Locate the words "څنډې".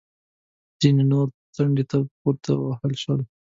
1.55-1.83